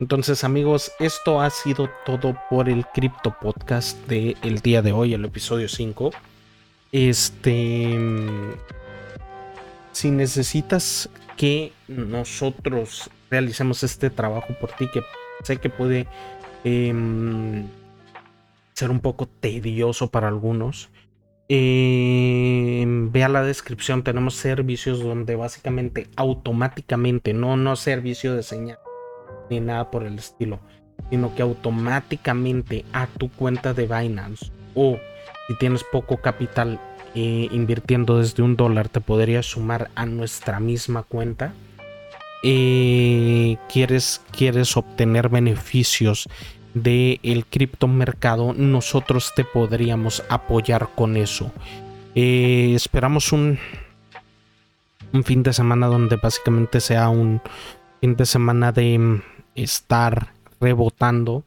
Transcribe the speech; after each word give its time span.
Entonces 0.00 0.42
amigos, 0.42 0.90
esto 0.98 1.40
ha 1.40 1.48
sido 1.50 1.88
todo 2.04 2.36
por 2.50 2.68
el 2.68 2.84
Crypto 2.86 3.36
Podcast 3.40 3.96
del 4.08 4.36
el 4.42 4.58
día 4.58 4.82
de 4.82 4.90
hoy, 4.90 5.14
el 5.14 5.24
episodio 5.24 5.68
5. 5.68 6.10
Este... 6.90 7.96
Si 9.92 10.10
necesitas 10.10 11.08
que 11.36 11.72
nosotros 11.86 13.08
realicemos 13.30 13.84
este 13.84 14.10
trabajo 14.10 14.48
por 14.60 14.72
ti, 14.72 14.88
que 14.92 15.02
sé 15.44 15.58
que 15.58 15.70
puede 15.70 16.08
em, 16.64 17.68
ser 18.72 18.90
un 18.90 18.98
poco 18.98 19.26
tedioso 19.26 20.10
para 20.10 20.26
algunos, 20.26 20.90
eh, 21.48 22.84
vea 22.88 23.28
la 23.28 23.44
descripción, 23.44 24.02
tenemos 24.02 24.34
servicios 24.34 24.98
donde 24.98 25.36
básicamente 25.36 26.08
automáticamente, 26.16 27.32
no, 27.32 27.56
no 27.56 27.76
servicio 27.76 28.34
de 28.34 28.42
señal 28.42 28.78
ni 29.50 29.60
nada 29.60 29.90
por 29.90 30.04
el 30.04 30.18
estilo, 30.18 30.60
sino 31.10 31.34
que 31.34 31.42
automáticamente 31.42 32.84
a 32.92 33.06
tu 33.06 33.30
cuenta 33.30 33.74
de 33.74 33.86
Binance 33.86 34.50
o 34.74 34.98
si 35.46 35.56
tienes 35.58 35.84
poco 35.92 36.18
capital 36.18 36.80
eh, 37.14 37.48
invirtiendo 37.52 38.18
desde 38.18 38.42
un 38.42 38.56
dólar 38.56 38.88
te 38.88 39.00
podría 39.00 39.42
sumar 39.42 39.90
a 39.94 40.04
nuestra 40.04 40.58
misma 40.58 41.04
cuenta. 41.04 41.54
Eh, 42.42 43.56
quieres, 43.72 44.20
quieres 44.36 44.76
obtener 44.76 45.28
beneficios 45.28 46.28
del 46.74 47.20
el 47.22 47.46
criptomercado, 47.46 48.52
nosotros 48.52 49.32
te 49.36 49.44
podríamos 49.44 50.24
apoyar 50.28 50.88
con 50.94 51.16
eso. 51.16 51.52
Eh, 52.16 52.72
esperamos 52.74 53.32
un, 53.32 53.58
un 55.12 55.24
fin 55.24 55.42
de 55.44 55.52
semana 55.52 55.86
donde 55.86 56.16
básicamente 56.16 56.80
sea 56.80 57.08
un 57.08 57.40
fin 58.00 58.16
de 58.16 58.26
semana 58.26 58.72
de 58.72 59.22
estar 59.54 60.32
rebotando. 60.60 61.44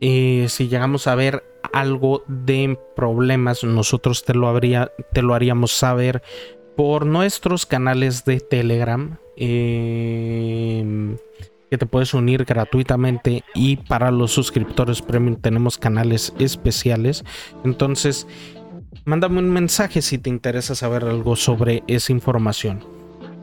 Eh, 0.00 0.46
si 0.48 0.68
llegamos 0.68 1.06
a 1.06 1.14
ver 1.14 1.44
algo 1.72 2.24
de 2.26 2.78
problemas, 2.96 3.64
nosotros 3.64 4.24
te 4.24 4.34
lo, 4.34 4.48
habría, 4.48 4.90
te 5.12 5.22
lo 5.22 5.34
haríamos 5.34 5.72
saber 5.72 6.22
por 6.76 7.06
nuestros 7.06 7.66
canales 7.66 8.24
de 8.24 8.40
Telegram. 8.40 9.18
Eh, 9.36 11.16
que 11.70 11.78
te 11.78 11.86
puedes 11.86 12.12
unir 12.14 12.44
gratuitamente 12.44 13.44
y 13.54 13.76
para 13.76 14.10
los 14.10 14.32
suscriptores 14.32 15.00
premium 15.00 15.36
tenemos 15.36 15.78
canales 15.78 16.34
especiales. 16.38 17.24
Entonces, 17.64 18.26
mándame 19.04 19.38
un 19.38 19.50
mensaje 19.50 20.02
si 20.02 20.18
te 20.18 20.28
interesa 20.28 20.74
saber 20.74 21.04
algo 21.04 21.36
sobre 21.36 21.84
esa 21.86 22.12
información. 22.12 22.84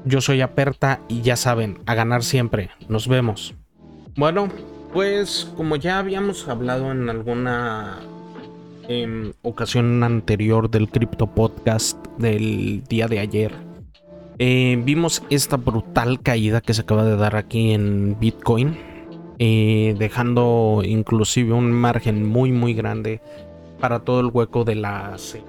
Yo 0.03 0.21
soy 0.21 0.41
Aperta 0.41 1.02
y 1.07 1.21
ya 1.21 1.37
saben, 1.37 1.80
a 1.85 1.95
ganar 1.95 2.23
siempre. 2.23 2.69
Nos 2.89 3.07
vemos. 3.07 3.55
Bueno, 4.17 4.49
pues 4.93 5.47
como 5.55 5.75
ya 5.75 5.99
habíamos 5.99 6.47
hablado 6.47 6.91
en 6.91 7.07
alguna 7.07 7.99
em, 8.87 9.31
ocasión 9.43 10.03
anterior 10.03 10.71
del 10.71 10.89
Crypto 10.89 11.27
Podcast 11.27 12.03
del 12.17 12.83
día 12.89 13.07
de 13.07 13.19
ayer, 13.19 13.53
eh, 14.39 14.81
vimos 14.83 15.21
esta 15.29 15.57
brutal 15.57 16.19
caída 16.19 16.61
que 16.61 16.73
se 16.73 16.81
acaba 16.81 17.05
de 17.05 17.15
dar 17.15 17.35
aquí 17.35 17.73
en 17.73 18.19
Bitcoin, 18.19 18.75
eh, 19.37 19.95
dejando 19.99 20.81
inclusive 20.83 21.53
un 21.53 21.71
margen 21.71 22.27
muy 22.27 22.52
muy 22.52 22.73
grande 22.73 23.21
para 23.79 23.99
todo 23.99 24.21
el 24.21 24.31
hueco 24.33 24.63
de 24.63 24.75
la 24.77 25.15
C. 25.19 25.43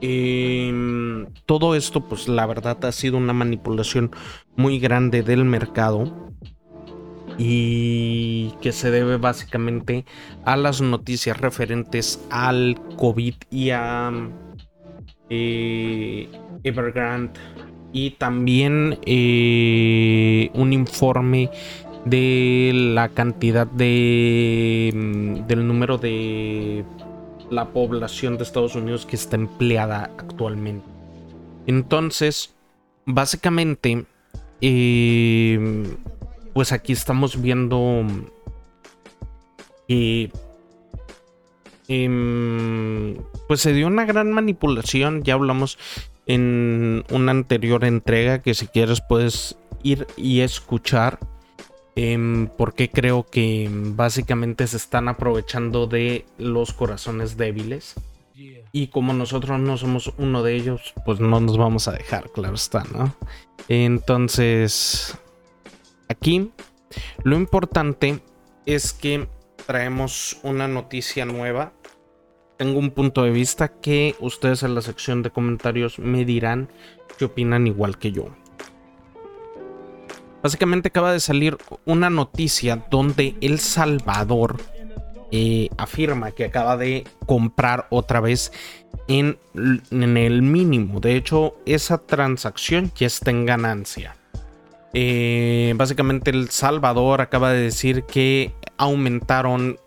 Em, 0.00 1.26
todo 1.46 1.76
esto, 1.76 2.00
pues 2.00 2.26
la 2.26 2.46
verdad 2.46 2.84
ha 2.84 2.90
sido 2.90 3.16
una 3.16 3.32
manipulación 3.32 4.10
muy 4.56 4.80
grande 4.80 5.22
del 5.22 5.44
mercado 5.44 6.26
y 7.38 8.52
que 8.60 8.72
se 8.72 8.90
debe 8.90 9.16
básicamente 9.16 10.04
a 10.44 10.56
las 10.56 10.80
noticias 10.80 11.40
referentes 11.40 12.20
al 12.30 12.78
COVID 12.96 13.34
y 13.50 13.70
a 13.70 14.12
eh, 15.30 16.28
Evergrande 16.64 17.38
y 17.92 18.10
también 18.10 18.98
eh, 19.06 20.50
un 20.54 20.72
informe 20.72 21.50
de 22.04 22.72
la 22.74 23.08
cantidad 23.08 23.66
de 23.66 24.92
mm, 24.94 25.46
del 25.46 25.66
número 25.66 25.96
de 25.98 26.84
la 27.50 27.68
población 27.68 28.36
de 28.36 28.42
Estados 28.42 28.74
Unidos 28.74 29.06
que 29.06 29.16
está 29.16 29.36
empleada 29.36 30.10
actualmente. 30.18 30.84
Entonces, 31.66 32.54
básicamente, 33.06 34.04
eh, 34.60 35.84
pues 36.58 36.72
aquí 36.72 36.92
estamos 36.92 37.40
viendo 37.40 38.04
que 39.86 40.32
em, 41.86 43.16
pues 43.46 43.60
se 43.60 43.72
dio 43.72 43.86
una 43.86 44.04
gran 44.04 44.32
manipulación, 44.32 45.22
ya 45.22 45.34
hablamos 45.34 45.78
en 46.26 47.04
una 47.12 47.30
anterior 47.30 47.84
entrega 47.84 48.42
que 48.42 48.54
si 48.54 48.66
quieres 48.66 49.00
puedes 49.00 49.56
ir 49.84 50.08
y 50.16 50.40
escuchar 50.40 51.20
em, 51.94 52.48
porque 52.48 52.90
creo 52.90 53.24
que 53.30 53.70
básicamente 53.70 54.66
se 54.66 54.78
están 54.78 55.06
aprovechando 55.06 55.86
de 55.86 56.26
los 56.38 56.72
corazones 56.72 57.36
débiles. 57.36 57.94
Y 58.72 58.88
como 58.88 59.12
nosotros 59.12 59.60
no 59.60 59.76
somos 59.76 60.12
uno 60.18 60.42
de 60.42 60.56
ellos, 60.56 60.92
pues 61.06 61.20
no 61.20 61.38
nos 61.38 61.56
vamos 61.56 61.86
a 61.86 61.92
dejar, 61.92 62.30
claro 62.30 62.56
está, 62.56 62.82
¿no? 62.92 63.14
Entonces, 63.68 65.16
aquí 66.08 66.50
lo 67.22 67.36
importante 67.36 68.20
es 68.66 68.92
que 68.92 69.28
traemos 69.66 70.38
una 70.42 70.68
noticia 70.68 71.24
nueva 71.24 71.72
tengo 72.58 72.80
un 72.80 72.90
punto 72.90 73.22
de 73.22 73.30
vista 73.30 73.68
que 73.68 74.16
ustedes 74.18 74.64
en 74.64 74.74
la 74.74 74.82
sección 74.82 75.22
de 75.22 75.30
comentarios 75.30 76.00
me 76.00 76.24
dirán 76.24 76.68
qué 77.16 77.26
opinan 77.26 77.68
igual 77.68 77.98
que 77.98 78.10
yo. 78.10 78.30
Básicamente 80.42 80.88
acaba 80.88 81.12
de 81.12 81.20
salir 81.20 81.56
una 81.84 82.10
noticia 82.10 82.84
donde 82.90 83.36
El 83.40 83.60
Salvador 83.60 84.56
eh, 85.30 85.68
afirma 85.76 86.32
que 86.32 86.46
acaba 86.46 86.76
de 86.76 87.04
comprar 87.26 87.86
otra 87.90 88.20
vez 88.20 88.52
en, 89.06 89.38
el 89.90 90.42
mínimo. 90.42 90.98
De 90.98 91.14
hecho, 91.14 91.56
esa 91.64 91.98
transacción 91.98 92.90
ya 92.96 93.06
está 93.06 93.30
en 93.30 93.46
ganancia. 93.46 94.16
Eh, 94.94 95.74
básicamente 95.76 96.30
El 96.30 96.50
Salvador 96.50 97.20
acaba 97.20 97.52
de 97.52 97.60
decir 97.60 98.04
que 98.04 98.52
aumentaron 98.78 99.78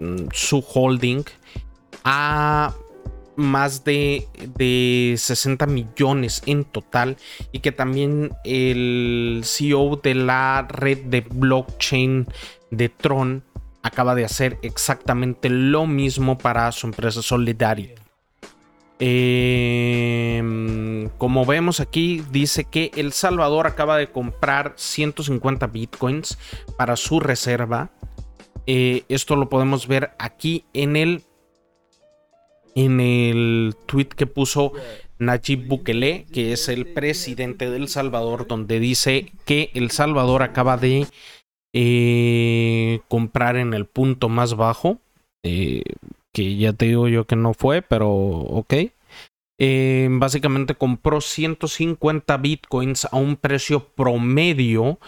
mm, 0.00 0.26
su 0.32 0.64
holding 0.72 1.24
a 2.04 2.74
más 3.36 3.84
de, 3.84 4.28
60 5.16 5.66
millones 5.66 6.42
en 6.46 6.64
total 6.64 7.16
y 7.50 7.60
que 7.60 7.72
también 7.72 8.32
el 8.44 9.42
CEO 9.44 9.96
de 10.02 10.14
la 10.14 10.66
red 10.68 10.98
de 11.04 11.22
blockchain 11.22 12.26
de 12.70 12.88
Tron 12.88 13.42
acaba 13.82 14.14
de 14.14 14.24
hacer 14.24 14.58
exactamente 14.62 15.48
lo 15.48 15.86
mismo 15.86 16.38
para 16.38 16.70
su 16.72 16.86
empresa 16.86 17.22
Solidarity. 17.22 18.01
Em, 19.04 20.38
como 21.18 21.44
vemos 21.44 21.80
aquí, 21.80 22.22
dice 22.30 22.62
que 22.62 22.92
El 22.94 23.12
Salvador 23.12 23.66
acaba 23.66 23.98
de 23.98 24.12
comprar 24.12 24.74
150 24.76 25.66
bitcoins 25.66 26.38
para 26.76 26.94
su 26.94 27.18
reserva. 27.18 27.90
Eh, 28.68 29.02
esto 29.08 29.34
lo 29.34 29.48
podemos 29.48 29.88
ver 29.88 30.12
aquí 30.20 30.66
en 30.72 30.94
el 30.94 31.24
en 32.76 33.00
el 33.00 33.74
tweet 33.86 34.10
que 34.16 34.28
puso 34.28 34.72
Nayib 35.18 35.66
Bukele, 35.66 36.26
que 36.32 36.52
es 36.52 36.68
el 36.68 36.86
presidente 36.86 37.70
de 37.70 37.78
El 37.78 37.88
Salvador, 37.88 38.46
donde 38.46 38.78
dice 38.78 39.32
que 39.44 39.72
El 39.74 39.90
Salvador 39.90 40.44
acaba 40.44 40.76
de 40.76 41.08
eh, 41.72 43.00
comprar 43.08 43.56
en 43.56 43.74
el 43.74 43.86
punto 43.86 44.28
más 44.28 44.54
bajo, 44.54 45.00
eh, 45.42 45.82
que 46.32 46.56
ya 46.56 46.72
te 46.72 46.86
digo 46.86 47.08
yo 47.08 47.26
que 47.26 47.36
no 47.36 47.54
fue, 47.54 47.82
pero 47.82 48.10
ok. 48.10 48.74
Eh, 49.58 50.08
básicamente 50.10 50.74
compró 50.74 51.20
150 51.20 52.36
bitcoins 52.38 53.04
a 53.06 53.16
un 53.16 53.36
precio 53.36 53.86
promedio 53.94 54.98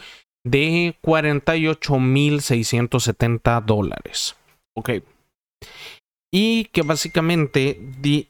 de 0.45 0.97
48.670 1.03 3.65
dólares. 3.65 4.37
Ok 4.77 4.91
y 6.37 6.65
que 6.73 6.83
básicamente 6.83 7.79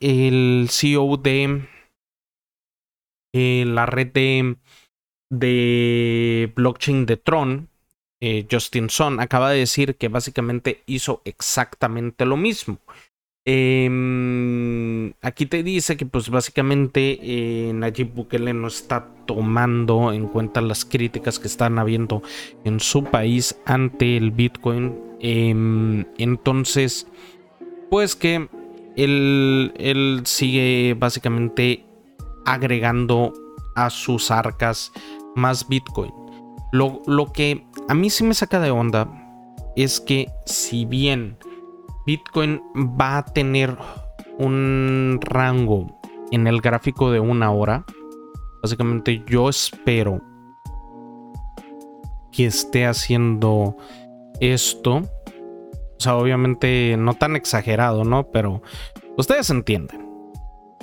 el 0.01 0.69
CEO 0.71 1.17
de 1.17 1.67
eh, 3.33 3.65
la 3.67 3.87
red 3.87 4.13
de, 5.31 6.53
blockchain 6.55 7.07
de 7.07 7.17
Tron, 7.17 7.71
eh, 8.27 8.47
Justin 8.51 8.89
Son, 8.89 9.21
acaba 9.21 9.51
de 9.51 9.59
decir 9.59 9.97
que 9.97 10.09
básicamente 10.09 10.83
hizo 10.87 11.21
exactamente 11.27 12.25
lo 12.25 12.39
mismo. 12.39 12.79
Em, 13.45 15.13
aquí 15.21 15.45
te 15.45 15.63
dice 15.63 15.99
que 15.99 16.07
pues 16.07 16.31
básicamente 16.31 17.19
eh, 17.21 17.75
Nayib 17.75 18.15
Bukele 18.15 18.55
no 18.55 18.69
está 18.69 19.07
tomando 19.27 20.11
en 20.11 20.29
cuenta 20.29 20.63
las 20.63 20.87
críticas 20.87 21.39
que 21.39 21.49
están 21.49 21.79
habiendo 21.79 22.23
en 22.65 22.81
su 22.81 23.05
país 23.05 23.57
ante 23.67 24.17
el 24.17 24.31
Bitcoin. 24.31 24.99
Em, 25.21 26.07
entonces, 26.17 27.07
pues 27.91 28.17
que 28.17 28.49
él, 28.97 29.75
él 29.77 30.23
sigue 30.25 30.97
básicamente 30.99 31.85
agregando 32.47 33.35
a 33.77 33.91
sus 33.91 34.31
arcas 34.31 34.93
más 35.37 35.69
Bitcoin. 35.69 36.24
Lo, 36.75 37.03
lo 37.07 37.31
que 37.31 37.65
a 37.89 37.95
mí 37.95 38.11
sí 38.11 38.25
me 38.25 38.35
saca 38.35 38.59
de 38.59 38.73
onda 38.73 39.09
es 39.77 40.01
que 40.01 40.27
si 40.45 40.85
bien 40.85 41.39
Bitcoin 42.05 42.61
va 43.01 43.19
a 43.19 43.25
tener 43.25 43.79
un 44.39 45.21
rango 45.23 46.01
en 46.33 46.49
el 46.49 46.61
gráfico 46.61 47.13
de 47.13 47.21
una 47.21 47.53
hora, 47.53 47.85
básicamente 48.61 49.23
yo 49.29 49.49
espero 49.49 50.21
que 52.33 52.47
esté 52.47 52.87
haciendo 52.87 53.77
esto. 54.41 54.97
O 54.97 56.01
sea, 56.01 56.17
obviamente 56.17 56.97
no 56.99 57.15
tan 57.15 57.37
exagerado, 57.37 58.03
¿no? 58.03 58.33
Pero 58.33 58.63
ustedes 59.17 59.49
entienden. 59.49 60.09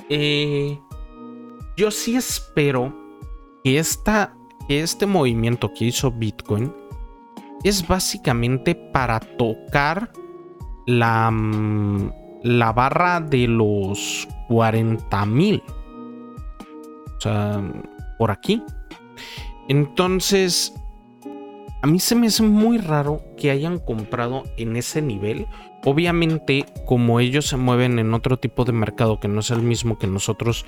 Eh, 0.08 0.80
yo 1.76 1.90
sí 1.90 2.16
espero 2.16 2.94
que, 3.62 3.78
esta, 3.78 4.34
que 4.66 4.82
este 4.82 5.06
movimiento 5.06 5.72
que 5.72 5.86
hizo 5.86 6.10
Bitcoin 6.10 6.72
es 7.64 7.86
básicamente 7.86 8.74
para 8.74 9.20
tocar 9.20 10.12
la, 10.86 11.30
mm, 11.30 12.12
la 12.42 12.72
barra 12.72 13.20
de 13.20 13.46
los 13.46 14.28
40 14.48 15.26
mil. 15.26 15.62
O 17.16 17.20
sea, 17.20 17.62
por 18.18 18.30
aquí. 18.30 18.62
Entonces, 19.68 20.74
a 21.82 21.86
mí 21.86 21.98
se 21.98 22.14
me 22.14 22.28
hace 22.28 22.42
muy 22.42 22.78
raro 22.78 23.22
que 23.36 23.50
hayan 23.50 23.78
comprado 23.78 24.44
en 24.56 24.76
ese 24.76 25.02
nivel. 25.02 25.46
Obviamente, 25.84 26.64
como 26.86 27.18
ellos 27.18 27.46
se 27.48 27.56
mueven 27.56 27.98
en 27.98 28.14
otro 28.14 28.38
tipo 28.38 28.64
de 28.64 28.72
mercado 28.72 29.18
que 29.18 29.28
no 29.28 29.40
es 29.40 29.50
el 29.50 29.62
mismo 29.62 29.98
que 29.98 30.06
nosotros 30.06 30.64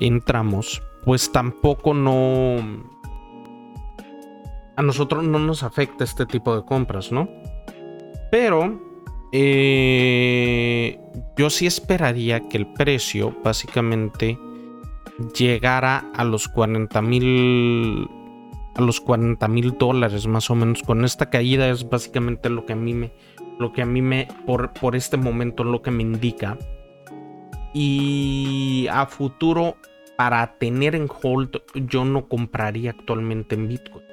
entramos, 0.00 0.82
pues 1.04 1.32
tampoco 1.32 1.94
no... 1.94 2.97
A 4.78 4.82
nosotros 4.82 5.24
no 5.24 5.40
nos 5.40 5.64
afecta 5.64 6.04
este 6.04 6.24
tipo 6.24 6.54
de 6.54 6.64
compras, 6.64 7.10
¿no? 7.10 7.28
Pero 8.30 8.80
eh, 9.32 11.00
yo 11.36 11.50
sí 11.50 11.66
esperaría 11.66 12.48
que 12.48 12.58
el 12.58 12.72
precio 12.74 13.36
básicamente 13.42 14.38
llegara 15.36 16.04
a 16.14 16.22
los 16.22 16.46
40 16.46 17.02
mil 17.02 18.08
a 18.76 18.80
los 18.80 19.00
40 19.00 19.48
mil 19.48 19.76
dólares 19.76 20.28
más 20.28 20.48
o 20.48 20.54
menos 20.54 20.84
con 20.84 21.04
esta 21.04 21.28
caída 21.28 21.68
es 21.68 21.88
básicamente 21.88 22.48
lo 22.48 22.64
que 22.64 22.74
a 22.74 22.76
mí 22.76 22.94
me 22.94 23.10
lo 23.58 23.72
que 23.72 23.82
a 23.82 23.86
mí 23.86 24.00
me 24.00 24.28
por, 24.46 24.72
por 24.74 24.94
este 24.94 25.16
momento 25.16 25.64
lo 25.64 25.82
que 25.82 25.90
me 25.90 26.04
indica 26.04 26.56
y 27.74 28.86
a 28.92 29.06
futuro 29.06 29.76
para 30.16 30.58
tener 30.58 30.94
en 30.94 31.08
hold 31.22 31.62
yo 31.74 32.04
no 32.04 32.28
compraría 32.28 32.90
actualmente 32.90 33.56
en 33.56 33.68
Bitcoin. 33.68 34.07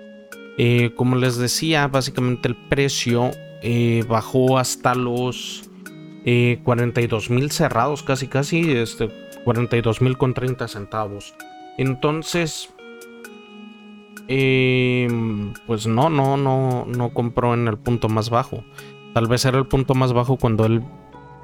Eh, 0.57 0.91
como 0.95 1.15
les 1.15 1.37
decía, 1.37 1.87
básicamente 1.87 2.47
el 2.47 2.55
precio 2.55 3.31
eh, 3.61 4.03
bajó 4.07 4.57
hasta 4.57 4.95
los 4.95 5.69
42 6.63 7.29
eh, 7.29 7.33
mil 7.33 7.51
cerrados, 7.51 8.03
casi 8.03 8.27
casi, 8.27 8.71
este, 8.71 9.09
42 9.43 10.01
mil 10.01 10.17
con 10.17 10.33
30 10.33 10.67
centavos. 10.67 11.35
Entonces, 11.77 12.69
pues 14.27 15.87
no, 15.87 16.09
no, 16.09 16.37
no, 16.37 16.85
no 16.85 17.13
compró 17.13 17.53
en 17.53 17.67
el 17.67 17.77
punto 17.77 18.09
más 18.09 18.29
bajo. 18.29 18.63
Tal 19.13 19.27
vez 19.27 19.45
era 19.45 19.57
el 19.57 19.67
punto 19.67 19.93
más 19.93 20.13
bajo 20.13 20.37
cuando 20.37 20.65
él 20.65 20.81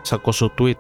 sacó 0.04 0.34
su 0.34 0.50
tweet. 0.50 0.78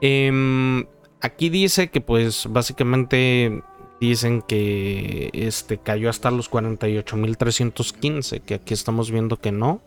Em, 0.00 0.84
Aquí 1.22 1.50
dice 1.50 1.88
que 1.88 2.00
pues 2.00 2.48
básicamente 2.50 3.62
dicen 4.08 4.42
que 4.42 5.30
este 5.32 5.78
cayó 5.78 6.10
hasta 6.10 6.30
los 6.32 6.50
48.315, 6.50 8.40
que 8.42 8.54
aquí 8.54 8.74
estamos 8.74 9.12
viendo 9.12 9.36
que 9.38 9.52
no, 9.52 9.80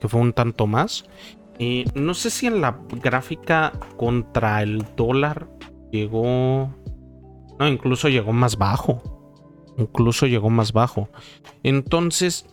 que 0.00 0.08
fue 0.08 0.20
un 0.20 0.32
tanto 0.32 0.66
más. 0.66 1.04
Y 1.58 1.84
no 1.94 2.14
sé 2.14 2.30
si 2.30 2.46
en 2.46 2.62
la 2.62 2.78
gráfica 3.02 3.72
contra 3.96 4.62
el 4.62 4.86
dólar 4.96 5.48
llegó... 5.92 6.74
No, 7.58 7.68
incluso 7.68 8.08
llegó 8.08 8.32
más 8.32 8.56
bajo. 8.56 9.02
Incluso 9.76 10.26
llegó 10.26 10.48
más 10.48 10.72
bajo. 10.72 11.10
Entonces, 11.62 12.46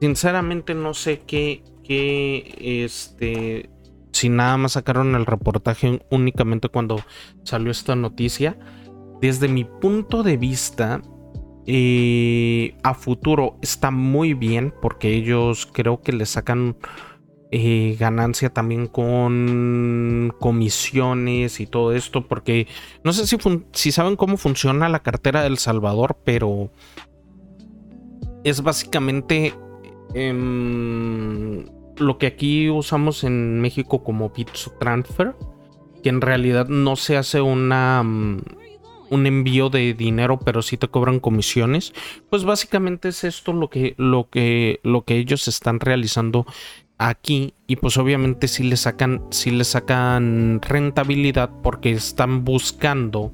sinceramente 0.00 0.74
no 0.74 0.92
sé 0.92 1.20
qué, 1.20 1.64
qué 1.82 2.82
este, 2.84 3.70
si 4.12 4.28
nada 4.28 4.58
más 4.58 4.72
sacaron 4.72 5.14
el 5.14 5.24
reportaje 5.24 6.02
únicamente 6.10 6.68
cuando 6.68 7.00
salió 7.44 7.70
esta 7.70 7.96
noticia. 7.96 8.58
Desde 9.20 9.48
mi 9.48 9.64
punto 9.64 10.22
de 10.22 10.36
vista, 10.36 11.02
eh, 11.66 12.76
a 12.82 12.94
futuro 12.94 13.56
está 13.62 13.90
muy 13.90 14.34
bien 14.34 14.74
porque 14.82 15.14
ellos 15.14 15.68
creo 15.72 16.02
que 16.02 16.12
le 16.12 16.26
sacan 16.26 16.76
eh, 17.50 17.96
ganancia 17.98 18.50
también 18.50 18.86
con 18.86 20.34
comisiones 20.40 21.60
y 21.60 21.66
todo 21.66 21.92
esto 21.92 22.26
porque 22.26 22.66
no 23.02 23.12
sé 23.12 23.26
si, 23.26 23.36
si 23.72 23.92
saben 23.92 24.16
cómo 24.16 24.36
funciona 24.36 24.88
la 24.88 25.02
cartera 25.02 25.42
del 25.42 25.58
Salvador, 25.58 26.18
pero 26.24 26.70
es 28.44 28.62
básicamente... 28.62 29.54
Em, 30.14 31.64
lo 31.98 32.18
que 32.18 32.26
aquí 32.26 32.70
usamos 32.70 33.24
en 33.24 33.60
México 33.60 34.02
como 34.02 34.30
Bitso 34.30 34.72
Transfer, 34.78 35.34
que 36.02 36.08
en 36.08 36.20
realidad 36.20 36.68
no 36.68 36.96
se 36.96 37.16
hace 37.16 37.40
una 37.40 38.04
un 39.10 39.26
envío 39.26 39.70
de 39.70 39.94
dinero, 39.94 40.38
pero 40.38 40.62
sí 40.62 40.76
te 40.76 40.88
cobran 40.88 41.20
comisiones. 41.20 41.92
Pues 42.30 42.44
básicamente 42.44 43.08
es 43.08 43.24
esto 43.24 43.52
lo 43.52 43.68
que, 43.70 43.94
lo 43.96 44.28
que, 44.28 44.80
lo 44.82 45.04
que 45.04 45.16
ellos 45.16 45.48
están 45.48 45.80
realizando 45.80 46.46
aquí. 46.98 47.54
Y 47.66 47.76
pues 47.76 47.96
obviamente 47.96 48.48
sí 48.48 48.62
le 48.64 48.76
sacan, 48.76 49.22
le 49.44 49.64
sacan 49.64 50.60
rentabilidad 50.62 51.50
porque 51.62 51.92
están 51.92 52.44
buscando 52.44 53.32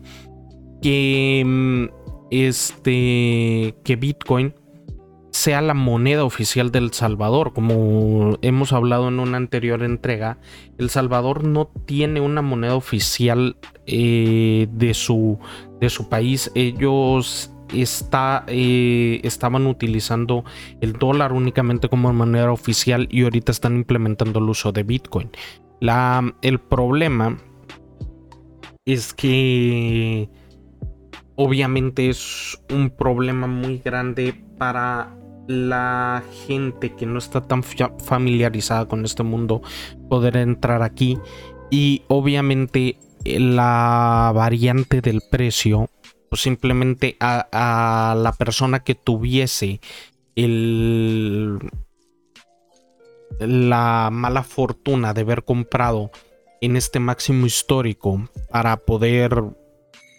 que 0.82 1.42
mm, 1.44 1.84
este 2.30 3.74
que 3.84 3.96
Bitcoin 3.96 4.54
sea 5.32 5.60
la 5.60 5.74
moneda 5.74 6.24
oficial 6.24 6.70
del 6.70 6.92
Salvador. 6.92 7.52
Como 7.52 8.38
hemos 8.42 8.72
hablado 8.72 9.08
en 9.08 9.20
una 9.20 9.36
anterior 9.36 9.82
entrega, 9.82 10.38
El 10.78 10.90
Salvador 10.90 11.44
no 11.44 11.70
tiene 11.86 12.20
una 12.20 12.42
moneda 12.42 12.74
oficial 12.74 13.56
eh, 13.92 14.68
de, 14.70 14.94
su, 14.94 15.38
de 15.80 15.90
su 15.90 16.08
país. 16.08 16.50
Ellos 16.54 17.50
está, 17.74 18.44
eh, 18.46 19.20
estaban 19.24 19.66
utilizando 19.66 20.44
el 20.80 20.92
dólar 20.92 21.32
únicamente 21.32 21.88
como 21.88 22.12
moneda 22.12 22.52
oficial 22.52 23.08
y 23.10 23.24
ahorita 23.24 23.50
están 23.50 23.74
implementando 23.74 24.38
el 24.38 24.48
uso 24.48 24.70
de 24.70 24.84
Bitcoin. 24.84 25.30
La, 25.80 26.34
el 26.42 26.60
problema 26.60 27.36
es 28.84 29.12
que 29.12 30.28
obviamente 31.34 32.10
es 32.10 32.62
un 32.72 32.90
problema 32.90 33.48
muy 33.48 33.78
grande 33.78 34.44
para 34.56 35.16
la 35.48 36.22
gente 36.46 36.94
que 36.94 37.06
no 37.06 37.18
está 37.18 37.40
tan 37.40 37.64
familiarizada 37.64 38.86
con 38.86 39.04
este 39.04 39.24
mundo 39.24 39.62
poder 40.08 40.36
entrar 40.36 40.82
aquí 40.84 41.18
y 41.70 42.02
obviamente 42.08 42.98
la 43.24 44.32
variante 44.34 45.00
del 45.00 45.22
precio 45.30 45.88
pues 46.28 46.42
simplemente 46.42 47.16
a, 47.20 48.14
la 48.16 48.32
persona 48.32 48.84
que 48.84 48.94
tuviese 48.94 49.80
la 53.40 54.08
mala 54.12 54.42
fortuna 54.42 55.12
de 55.12 55.22
haber 55.22 55.44
comprado 55.44 56.10
en 56.60 56.76
este 56.76 57.00
máximo 57.00 57.46
histórico 57.46 58.28
para 58.50 58.76
poder 58.76 59.42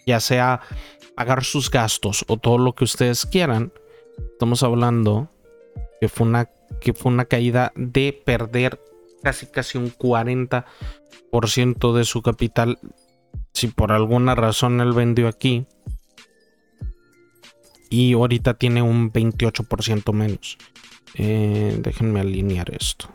ya 0.06 0.20
sea 0.20 0.60
pagar 1.16 1.44
sus 1.44 1.70
gastos 1.70 2.24
o 2.28 2.36
todo 2.36 2.58
lo 2.58 2.74
que 2.74 2.84
ustedes 2.84 3.24
quieran 3.26 3.72
Estamos 4.18 4.62
hablando 4.62 5.30
que 6.00 6.08
fue 6.08 6.26
una, 6.26 6.50
que 6.80 6.92
fue 6.92 7.12
una 7.12 7.26
caída 7.26 7.72
de 7.76 8.12
perder 8.24 8.80
casi 9.22 9.46
casi 9.46 9.78
un 9.78 9.90
40% 9.90 11.94
de 11.94 12.04
su 12.04 12.22
capital. 12.22 12.78
Si 13.52 13.68
por 13.68 13.92
alguna 13.92 14.34
razón 14.34 14.80
él 14.80 14.92
vendió 14.92 15.28
aquí. 15.28 15.66
Y 17.90 18.14
ahorita 18.14 18.54
tiene 18.54 18.82
un 18.82 19.12
28% 19.12 20.12
menos. 20.12 20.58
Eh, 21.14 21.76
déjenme 21.78 22.20
alinear 22.20 22.74
esto. 22.74 23.14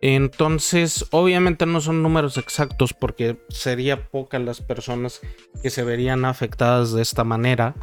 Entonces, 0.00 1.06
obviamente 1.12 1.64
no 1.64 1.80
son 1.80 2.02
números 2.02 2.36
exactos 2.36 2.92
porque 2.92 3.38
sería 3.48 4.10
pocas 4.10 4.42
las 4.42 4.60
personas 4.60 5.20
que 5.62 5.70
se 5.70 5.84
verían 5.84 6.24
afectadas 6.24 6.92
de 6.92 7.02
esta 7.02 7.22
manera. 7.22 7.76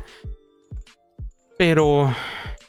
Pero, 1.57 2.13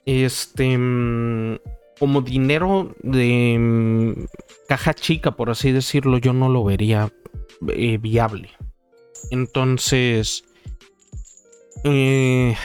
este, 0.06 0.78
mm, 0.78 1.56
como 2.00 2.22
dinero 2.22 2.96
de 3.02 3.56
mm, 3.60 4.24
caja 4.66 4.94
chica, 4.94 5.32
por 5.32 5.50
así 5.50 5.70
decirlo, 5.70 6.16
yo 6.16 6.32
no 6.32 6.48
lo 6.48 6.64
vería 6.64 7.12
eh, 7.68 7.98
viable. 7.98 8.48
Entonces, 9.30 10.42
eh, 11.84 12.56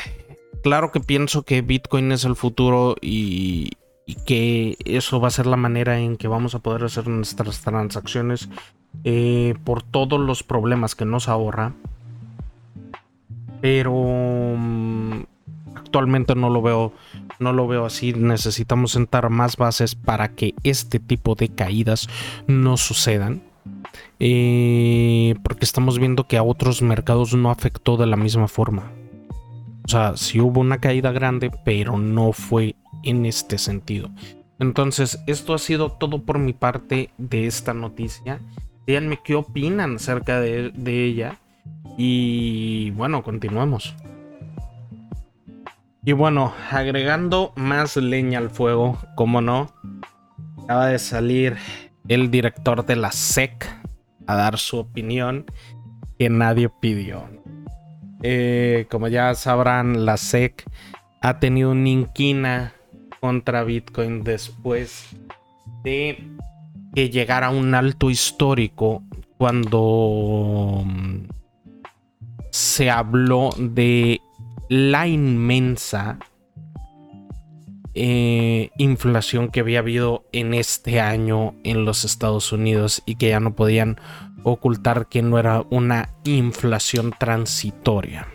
claro 0.63 0.94
que 0.94 1.01
pienso 1.01 1.44
que 1.44 1.62
Bitcoin 1.62 2.13
es 2.13 2.24
el 2.24 2.38
futuro 2.38 2.96
y, 3.01 3.72
que 4.25 4.77
eso 4.86 5.20
va 5.20 5.27
a 5.27 5.32
ser 5.32 5.48
la 5.48 5.58
manera 5.58 6.00
en 6.00 6.15
que 6.15 6.30
vamos 6.30 6.56
a 6.56 6.60
poder 6.60 6.86
hacer 6.86 7.08
nuestras 7.08 7.62
transacciones 7.62 8.48
eh, 9.04 9.56
por 9.65 9.82
todos 9.84 10.20
los 10.20 10.44
problemas 10.44 10.96
que 10.96 11.06
nos 11.06 11.27
ahorra. 11.27 11.74
Pero 13.62 13.94
mm, 14.58 15.24
actualmente 15.75 16.36
no 16.36 16.50
lo 16.50 16.62
veo, 16.62 16.94
no 17.39 17.53
lo 17.53 17.67
veo 17.67 17.86
así. 17.86 18.13
Necesitamos 18.13 18.91
sentar 18.91 19.29
más 19.29 19.58
bases 19.58 19.96
para 19.96 20.29
que 20.29 20.53
este 20.63 21.00
tipo 21.00 21.36
de 21.36 21.50
caídas 21.50 22.08
no 22.48 22.77
sucedan. 22.77 23.41
Eh, 24.20 25.36
porque 25.44 25.65
estamos 25.65 26.00
viendo 26.00 26.27
que 26.27 26.38
a 26.38 26.44
otros 26.44 26.82
mercados 26.82 27.34
no 27.34 27.51
afectó 27.51 27.98
de 27.98 28.05
la 28.05 28.15
misma 28.15 28.48
forma. 28.48 28.91
O 29.86 29.88
sea, 29.88 30.17
sí 30.17 30.39
hubo 30.39 30.62
una 30.62 30.79
caída 30.79 31.12
grande, 31.12 31.51
pero 31.63 31.98
no 31.98 32.32
fue 32.32 32.75
en 33.03 33.25
este 33.25 33.58
sentido. 33.58 34.10
Entonces, 34.60 35.20
esto 35.27 35.53
ha 35.53 35.60
sido 35.60 35.91
todo 35.91 36.24
por 36.24 36.39
mi 36.39 36.53
parte 36.53 37.12
de 37.17 37.46
esta 37.46 37.74
noticia. 37.74 38.39
Díganme 38.88 39.20
qué 39.24 39.36
opinan 39.36 39.96
acerca 39.96 40.39
de, 40.39 40.72
de 40.72 41.05
ella. 41.05 41.39
Y 41.98 42.91
bueno, 42.91 43.22
continuemos. 43.22 43.96
Y 46.08 46.12
bueno, 46.12 46.54
agregando 46.70 47.52
más 47.56 47.98
leña 47.98 48.38
al 48.38 48.52
fuego, 48.52 49.00
como 49.16 49.42
no, 49.42 49.74
acaba 50.64 50.86
de 50.86 51.00
salir 51.00 51.58
el 52.08 52.30
director 52.30 52.86
de 52.86 52.96
la 52.96 53.12
SEC 53.12 53.68
a 54.28 54.36
dar 54.36 54.60
su 54.60 54.78
opinión 54.78 55.46
que 56.20 56.30
nadie 56.30 56.70
pidió. 56.70 57.28
Eh, 58.22 58.86
como 58.92 59.08
ya 59.08 59.34
sabrán, 59.34 60.06
la 60.06 60.18
SEC 60.18 60.64
ha 61.22 61.40
tenido 61.40 61.72
una 61.72 61.90
inquina 61.90 62.74
contra 63.20 63.64
Bitcoin 63.64 64.24
después 64.24 65.16
de 65.84 66.24
que 66.94 67.10
llegara 67.10 67.48
a 67.48 67.50
un 67.50 67.74
alto 67.74 68.12
histórico 68.12 69.02
cuando 69.40 70.84
mm, 70.86 71.28
se 72.52 72.92
habló 72.92 73.50
de 73.58 74.22
la 74.69 75.07
inmensa 75.07 76.19
eh, 77.93 78.72
inflación 78.77 79.50
que 79.50 79.62
había 79.62 79.79
habido 79.79 80.25
en 80.34 80.53
este 80.53 81.00
año 81.00 81.55
en 81.63 81.86
los 81.86 82.03
Estados 82.03 82.51
Unidos 82.51 83.01
y 83.05 83.15
que 83.15 83.29
ya 83.29 83.39
no 83.39 83.55
podían 83.55 84.01
ocultar 84.43 85.07
que 85.07 85.22
no 85.22 85.39
era 85.39 85.63
una 85.69 86.10
inflación 86.25 87.13
transitoria. 87.17 88.27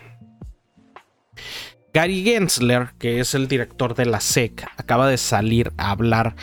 Gary 1.93 2.23
Gensler, 2.23 2.89
que 2.97 3.19
es 3.19 3.35
el 3.35 3.47
director 3.47 3.93
de 3.95 4.05
la 4.05 4.19
SEC, 4.19 4.65
acaba 4.77 5.07
de 5.07 5.17
salir 5.17 5.71
a 5.77 5.91
hablar 5.91 6.35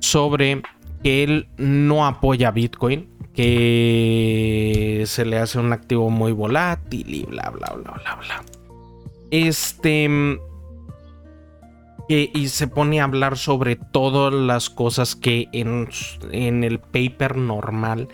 sobre 0.00 0.62
que 1.02 1.22
él 1.22 1.48
no 1.56 2.06
apoya 2.06 2.50
Bitcoin, 2.50 3.10
que 3.32 5.04
se 5.06 5.24
le 5.24 5.38
hace 5.38 5.58
un 5.58 5.72
activo 5.72 6.10
muy 6.10 6.32
volátil 6.32 7.14
y 7.14 7.22
bla 7.24 7.50
bla 7.50 7.74
bla 7.74 7.92
bla 7.92 8.14
bla. 8.16 8.55
Este 9.30 10.38
y 12.08 12.48
se 12.48 12.68
pone 12.68 13.00
a 13.00 13.04
hablar 13.04 13.36
sobre 13.36 13.76
todas 13.76 14.32
las 14.32 14.70
cosas 14.70 15.16
que 15.16 15.48
en, 15.52 15.88
en, 16.30 16.62
el 16.62 16.78
paper 16.78 17.36
normal 17.36 18.08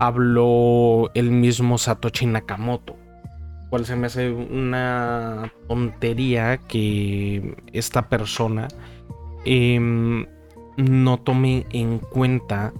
habló 0.00 1.10
el 1.14 1.30
mismo 1.30 1.76
Satoshi 1.76 2.26
Nakamoto. 2.26 2.96
Cual 3.68 3.84
se 3.84 3.96
me 3.96 4.06
hace 4.06 4.30
una 4.30 5.52
tontería 5.68 6.58
que 6.58 7.56
esta 7.72 8.08
persona 8.08 8.68
em, 9.44 10.26
no 10.76 11.18
tome 11.18 11.66
en 11.70 11.98
cuenta 11.98 12.72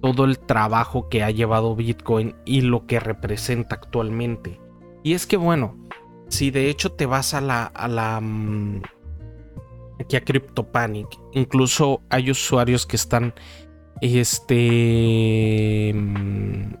todo 0.00 0.24
el 0.24 0.38
trabajo 0.38 1.08
que 1.08 1.22
ha 1.22 1.30
llevado 1.30 1.76
Bitcoin 1.76 2.34
y 2.46 2.62
lo 2.62 2.86
que 2.86 3.00
representa 3.00 3.74
actualmente. 3.74 4.58
Y 5.02 5.14
es 5.14 5.26
que 5.26 5.36
bueno, 5.36 5.76
si 6.28 6.50
de 6.50 6.70
hecho 6.70 6.92
te 6.92 7.06
vas 7.06 7.34
a 7.34 7.40
la, 7.40 7.64
a 7.64 7.88
la 7.88 8.20
mm, 8.20 8.82
aquí 10.00 10.16
a 10.16 10.24
CryptoPanic. 10.24 11.08
Incluso 11.32 12.02
hay 12.10 12.30
usuarios 12.30 12.86
que 12.86 12.96
están. 12.96 13.34
Este. 14.00 15.92
Mm, 15.94 16.74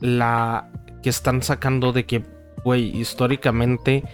la. 0.00 0.70
que 1.02 1.10
están 1.10 1.42
sacando 1.42 1.92
de 1.92 2.06
que, 2.06 2.24
güey, 2.64 2.96
históricamente 2.98 4.04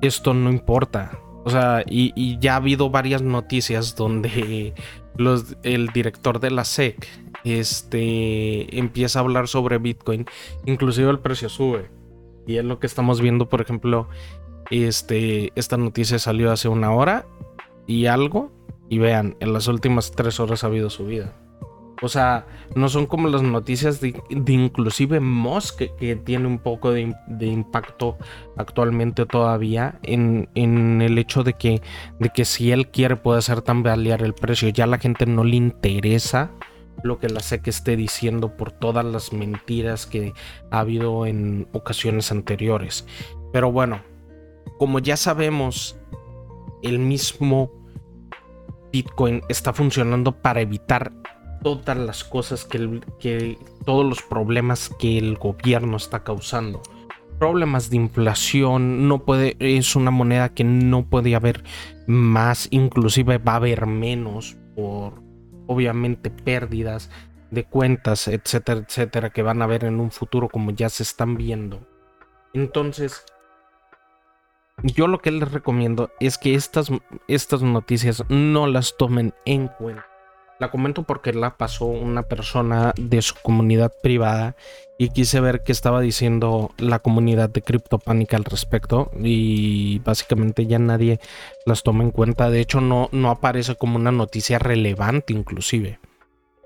esto 0.00 0.34
no 0.34 0.50
importa. 0.50 1.18
O 1.44 1.50
sea, 1.50 1.82
y, 1.86 2.38
ya 2.38 2.54
ha 2.54 2.56
habido 2.56 2.90
varias 2.90 3.22
noticias 3.22 3.96
donde 3.96 4.74
los, 5.16 5.56
el 5.62 5.88
director 5.88 6.38
de 6.38 6.50
la 6.50 6.64
SEC 6.64 7.08
este, 7.44 8.78
empieza 8.78 9.18
a 9.18 9.22
hablar 9.22 9.48
sobre 9.48 9.78
Bitcoin. 9.78 10.26
Inclusive 10.66 11.10
el 11.10 11.18
precio 11.18 11.48
sube. 11.48 11.90
Y 12.46 12.56
es 12.56 12.64
lo 12.64 12.78
que 12.78 12.86
estamos 12.86 13.20
viendo, 13.20 13.48
por 13.48 13.60
ejemplo, 13.60 14.08
este, 14.70 15.52
esta 15.54 15.76
noticia 15.76 16.18
salió 16.18 16.52
hace 16.52 16.68
una 16.68 16.92
hora 16.92 17.26
y 17.86 18.06
algo. 18.06 18.52
Y 18.88 18.98
vean, 18.98 19.36
en 19.40 19.52
las 19.52 19.68
últimas 19.68 20.10
tres 20.10 20.40
horas 20.40 20.64
ha 20.64 20.66
habido 20.66 20.90
subida. 20.90 21.32
O 22.02 22.08
sea, 22.08 22.46
no 22.74 22.88
son 22.88 23.06
como 23.06 23.28
las 23.28 23.42
noticias 23.42 24.00
de, 24.00 24.14
inclusive 24.30 25.20
Musk, 25.20 25.82
que, 25.98 26.16
tiene 26.16 26.46
un 26.46 26.58
poco 26.58 26.92
de, 26.92 27.14
impacto 27.40 28.16
actualmente 28.56 29.26
todavía 29.26 29.98
en, 30.02 30.48
el 30.54 31.18
hecho 31.18 31.44
de 31.44 31.52
que, 31.52 31.82
de 32.18 32.30
que 32.30 32.44
si 32.44 32.72
él 32.72 32.88
quiere 32.88 33.16
puede 33.16 33.38
hacer 33.38 33.62
tambalear 33.62 34.22
el 34.22 34.34
precio. 34.34 34.70
Ya 34.70 34.86
la 34.86 34.98
gente 34.98 35.26
no 35.26 35.44
le 35.44 35.56
interesa 35.56 36.50
lo 37.02 37.18
que 37.18 37.28
la 37.28 37.40
SEC 37.40 37.68
esté 37.68 37.96
diciendo 37.96 38.56
por 38.56 38.72
todas 38.72 39.04
las 39.04 39.32
mentiras 39.32 40.06
que 40.06 40.32
ha 40.70 40.80
habido 40.80 41.26
en 41.26 41.66
ocasiones 41.72 42.30
anteriores. 42.30 43.06
Pero 43.52 43.72
bueno, 43.72 44.02
como 44.78 44.98
ya 44.98 45.16
sabemos, 45.16 45.98
el 46.82 46.98
mismo 46.98 47.70
Bitcoin 48.92 49.42
está 49.48 49.72
funcionando 49.72 50.32
para 50.32 50.60
evitar 50.60 51.12
todas 51.62 51.96
las 51.96 52.24
cosas 52.24 52.64
que, 52.64 53.00
que, 53.18 53.58
todos 53.84 54.06
los 54.06 54.22
problemas 54.22 54.90
que 54.98 55.18
el 55.18 55.36
gobierno 55.36 55.96
está 55.96 56.24
causando. 56.24 56.82
Problemas 57.38 57.88
de 57.90 57.96
inflación, 57.96 59.08
no 59.08 59.24
puede, 59.24 59.56
es 59.58 59.96
una 59.96 60.10
moneda 60.10 60.50
que 60.50 60.64
no 60.64 61.06
puede 61.06 61.34
haber 61.34 61.64
más, 62.06 62.68
inclusive 62.70 63.38
va 63.38 63.52
a 63.52 63.56
haber 63.56 63.86
menos 63.86 64.56
por 64.74 65.29
obviamente 65.70 66.30
pérdidas 66.30 67.10
de 67.52 67.64
cuentas, 67.64 68.26
etcétera, 68.26 68.80
etcétera, 68.80 69.30
que 69.30 69.42
van 69.42 69.62
a 69.62 69.66
haber 69.66 69.84
en 69.84 70.00
un 70.00 70.10
futuro 70.10 70.48
como 70.48 70.72
ya 70.72 70.88
se 70.88 71.04
están 71.04 71.36
viendo. 71.36 71.86
Entonces, 72.52 73.24
yo 74.82 75.06
lo 75.06 75.20
que 75.20 75.30
les 75.30 75.50
recomiendo 75.52 76.10
es 76.18 76.38
que 76.38 76.56
estas, 76.56 76.90
estas 77.28 77.62
noticias 77.62 78.24
no 78.28 78.66
las 78.66 78.96
tomen 78.96 79.32
en 79.44 79.68
cuenta. 79.68 80.09
La 80.60 80.70
comento 80.70 81.04
porque 81.04 81.32
la 81.32 81.56
pasó 81.56 81.86
una 81.86 82.22
persona 82.22 82.92
de 82.96 83.22
su 83.22 83.34
comunidad 83.42 83.92
privada 84.02 84.56
y 84.98 85.08
quise 85.08 85.40
ver 85.40 85.62
qué 85.62 85.72
estaba 85.72 86.02
diciendo 86.02 86.72
la 86.76 86.98
comunidad 86.98 87.48
de 87.48 87.62
CryptoPanic 87.62 88.34
al 88.34 88.44
respecto 88.44 89.10
y 89.18 90.00
básicamente 90.00 90.66
ya 90.66 90.78
nadie 90.78 91.18
las 91.64 91.82
toma 91.82 92.04
en 92.04 92.10
cuenta. 92.10 92.50
De 92.50 92.60
hecho 92.60 92.82
no, 92.82 93.08
no 93.10 93.30
aparece 93.30 93.76
como 93.76 93.96
una 93.96 94.12
noticia 94.12 94.58
relevante 94.58 95.32
inclusive. 95.32 95.98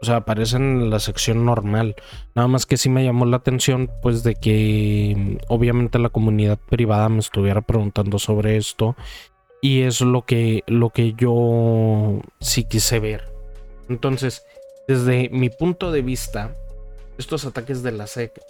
O 0.01 0.05
sea, 0.05 0.17
aparece 0.17 0.57
en 0.57 0.91
la 0.91 0.99
sección 0.99 1.45
normal. 1.45 1.95
Nada 2.35 2.49
más 2.49 2.67
que 2.67 2.77
sí 2.77 2.91
me 2.91 3.05
llamó 3.05 3.25
la 3.25 3.39
atención, 3.39 3.91
pues, 4.03 4.23
de 4.23 4.35
que 4.35 5.39
obviamente 5.49 5.99
la 5.99 6.11
comunidad 6.11 6.59
privada 6.59 7.09
me 7.09 7.21
estuviera 7.21 7.63
preguntando 7.63 8.19
sobre 8.19 8.59
esto. 8.59 8.97
Y 9.63 9.81
es 9.81 10.03
lo 10.03 10.27
que, 10.27 10.63
lo 10.67 10.91
que 10.91 11.15
yo 11.15 12.21
sí 12.39 12.65
quise 12.65 12.99
ver. 12.99 13.34
Entonces, 13.89 14.45
desde 14.89 15.29
mi 15.31 15.51
punto 15.51 15.93
de 15.93 16.03
vista, 16.03 16.57
estos 17.19 17.45
ataques 17.45 17.83
de 17.83 17.93
la 17.93 18.07
SEC 18.07 18.41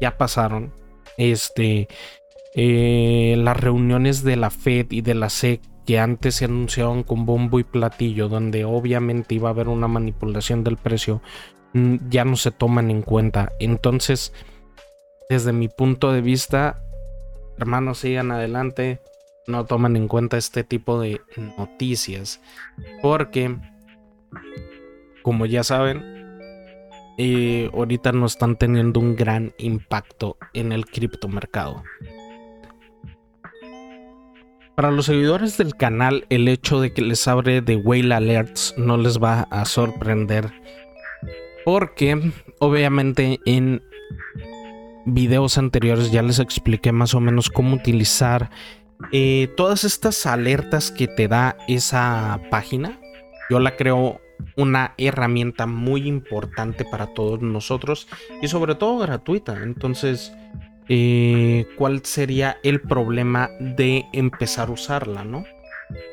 ya 0.00 0.16
pasaron. 0.16 0.72
Este, 1.16 1.88
eh, 2.54 3.34
las 3.38 3.58
reuniones 3.58 4.24
de 4.24 4.36
la 4.36 4.50
Fed 4.50 4.86
y 4.90 5.00
de 5.00 5.14
la 5.14 5.30
SEC 5.30 5.60
que 5.86 5.98
antes 5.98 6.36
se 6.36 6.44
anunciaban 6.44 7.02
con 7.02 7.26
bombo 7.26 7.58
y 7.58 7.64
platillo, 7.64 8.28
donde 8.28 8.64
obviamente 8.64 9.34
iba 9.34 9.48
a 9.48 9.52
haber 9.52 9.68
una 9.68 9.88
manipulación 9.88 10.62
del 10.64 10.76
precio, 10.76 11.22
mm, 11.72 11.96
ya 12.08 12.24
no 12.24 12.36
se 12.36 12.50
toman 12.50 12.90
en 12.90 13.02
cuenta. 13.02 13.52
Entonces, 13.58 14.32
desde 15.28 15.52
mi 15.52 15.68
punto 15.68 16.12
de 16.12 16.20
vista, 16.20 16.82
hermanos, 17.58 17.98
sigan 17.98 18.30
adelante, 18.30 19.00
no 19.46 19.64
toman 19.64 19.96
en 19.96 20.08
cuenta 20.08 20.36
este 20.36 20.62
tipo 20.62 21.00
de 21.00 21.20
noticias, 21.58 22.40
porque, 23.00 23.56
como 25.22 25.46
ya 25.46 25.64
saben, 25.64 26.02
eh, 27.18 27.70
ahorita 27.72 28.12
no 28.12 28.26
están 28.26 28.56
teniendo 28.56 29.00
un 29.00 29.16
gran 29.16 29.52
impacto 29.58 30.36
en 30.54 30.72
el 30.72 30.86
criptomercado. 30.86 31.82
Para 34.74 34.90
los 34.90 35.06
seguidores 35.06 35.58
del 35.58 35.76
canal, 35.76 36.26
el 36.30 36.48
hecho 36.48 36.80
de 36.80 36.94
que 36.94 37.02
les 37.02 37.28
abre 37.28 37.60
de 37.60 37.76
Whale 37.76 38.14
Alerts 38.14 38.74
no 38.78 38.96
les 38.96 39.18
va 39.18 39.42
a 39.50 39.66
sorprender. 39.66 40.50
Porque 41.64 42.32
obviamente 42.58 43.38
en 43.44 43.82
videos 45.04 45.58
anteriores 45.58 46.10
ya 46.10 46.22
les 46.22 46.38
expliqué 46.38 46.90
más 46.90 47.14
o 47.14 47.20
menos 47.20 47.50
cómo 47.50 47.76
utilizar 47.76 48.50
eh, 49.12 49.52
todas 49.56 49.84
estas 49.84 50.24
alertas 50.26 50.90
que 50.90 51.06
te 51.06 51.28
da 51.28 51.56
esa 51.68 52.40
página. 52.50 52.98
Yo 53.52 53.60
la 53.60 53.76
creo 53.76 54.18
una 54.56 54.94
herramienta 54.96 55.66
muy 55.66 56.08
importante 56.08 56.86
para 56.86 57.08
todos 57.08 57.42
nosotros 57.42 58.08
y 58.40 58.48
sobre 58.48 58.76
todo 58.76 58.96
gratuita. 58.96 59.62
Entonces, 59.62 60.32
eh, 60.88 61.66
¿cuál 61.76 62.02
sería 62.02 62.56
el 62.62 62.80
problema 62.80 63.50
de 63.60 64.06
empezar 64.14 64.70
a 64.70 64.72
usarla, 64.72 65.22
no? 65.24 65.44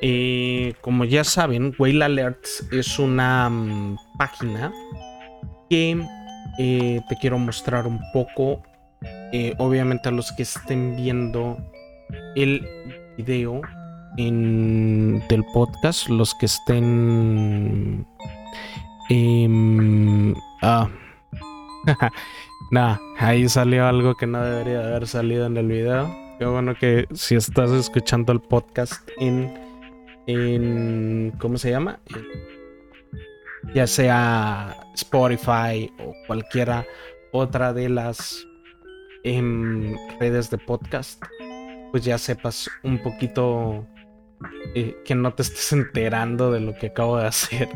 Eh, 0.01 0.73
como 0.81 1.05
ya 1.05 1.23
saben, 1.23 1.73
Whale 1.79 2.03
Alerts 2.03 2.67
es 2.73 2.99
una 2.99 3.49
mm, 3.49 3.95
página 4.17 4.73
que 5.69 5.97
eh, 6.59 6.99
te 7.07 7.15
quiero 7.21 7.39
mostrar 7.39 7.87
un 7.87 8.01
poco. 8.11 8.63
obviamente 9.59 10.09
a 10.09 10.11
los 10.11 10.33
que 10.33 10.43
estén 10.43 10.97
viendo 10.97 11.57
el 12.35 12.67
video 13.17 13.61
del 14.15 15.45
podcast, 15.53 16.09
los 16.09 16.35
que 16.35 16.45
estén... 16.45 18.05
Eh, 19.09 20.33
ah. 20.61 20.89
nah, 22.71 22.97
ahí 23.17 23.47
salió 23.49 23.87
algo 23.87 24.15
que 24.15 24.27
no 24.27 24.43
debería 24.43 24.79
haber 24.79 25.07
salido 25.07 25.45
en 25.45 25.57
el 25.57 25.67
video. 25.67 26.13
Qué 26.37 26.45
bueno 26.45 26.75
que 26.75 27.07
si 27.13 27.35
estás 27.35 27.71
escuchando 27.71 28.33
el 28.33 28.41
podcast 28.41 29.07
en... 29.17 29.53
en 30.27 31.33
¿Cómo 31.39 31.57
se 31.57 31.71
llama? 31.71 31.99
Ya 33.73 33.87
sea 33.87 34.75
Spotify 34.95 35.91
o 35.99 36.13
cualquiera 36.27 36.85
otra 37.31 37.73
de 37.73 37.89
las 37.89 38.45
em, 39.23 39.95
redes 40.19 40.49
de 40.49 40.57
podcast, 40.57 41.23
pues 41.91 42.03
ya 42.03 42.17
sepas 42.17 42.69
un 42.83 42.97
poquito 43.01 43.85
eh, 44.75 44.95
que 45.05 45.15
no 45.15 45.33
te 45.33 45.43
estés 45.43 45.71
enterando 45.73 46.51
de 46.51 46.59
lo 46.59 46.73
que 46.73 46.87
acabo 46.87 47.17
de 47.17 47.27
hacer. 47.27 47.69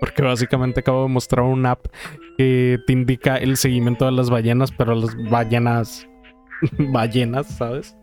Porque 0.00 0.22
básicamente 0.22 0.80
acabo 0.80 1.04
de 1.04 1.08
mostrar 1.08 1.44
una 1.44 1.72
app 1.72 1.86
que 2.36 2.78
te 2.86 2.92
indica 2.92 3.36
el 3.36 3.56
seguimiento 3.56 4.04
de 4.04 4.12
las 4.12 4.30
ballenas, 4.30 4.72
pero 4.72 4.94
las 4.94 5.16
ballenas. 5.30 6.06
ballenas, 6.78 7.46
¿sabes? 7.46 7.96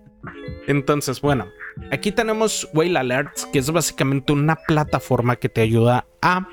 Entonces, 0.67 1.21
bueno, 1.21 1.47
aquí 1.91 2.11
tenemos 2.11 2.67
Whale 2.73 2.97
Alerts, 2.97 3.45
que 3.47 3.59
es 3.59 3.71
básicamente 3.71 4.33
una 4.33 4.55
plataforma 4.55 5.35
que 5.35 5.49
te 5.49 5.61
ayuda 5.61 6.05
a 6.21 6.47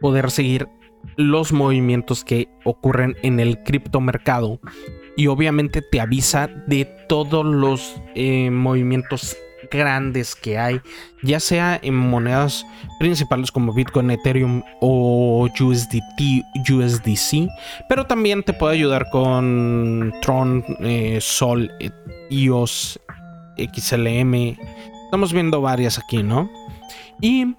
poder 0.00 0.30
seguir 0.30 0.68
los 1.16 1.52
movimientos 1.52 2.24
que 2.24 2.48
ocurren 2.64 3.16
en 3.22 3.40
el 3.40 3.62
criptomercado 3.62 4.60
y 5.16 5.26
obviamente 5.26 5.82
te 5.82 6.00
avisa 6.00 6.48
de 6.66 6.84
todos 7.08 7.44
los 7.44 8.00
eh, 8.14 8.50
movimientos 8.50 9.36
grandes 9.70 10.34
que 10.34 10.58
hay, 10.58 10.80
ya 11.22 11.40
sea 11.40 11.78
en 11.82 11.96
monedas 11.96 12.66
principales 12.98 13.50
como 13.50 13.72
Bitcoin, 13.72 14.10
Ethereum 14.10 14.62
o 14.80 15.48
USDT, 15.58 16.44
USDC, 16.70 17.48
pero 17.88 18.06
también 18.06 18.42
te 18.42 18.52
puede 18.52 18.74
ayudar 18.74 19.08
con 19.10 20.12
Tron, 20.22 20.64
eh, 20.80 21.18
Sol, 21.20 21.70
iOS, 22.30 23.00
XLM. 23.56 24.56
Estamos 25.04 25.32
viendo 25.32 25.60
varias 25.60 25.98
aquí, 25.98 26.22
¿no? 26.22 26.50
Y 27.20 27.54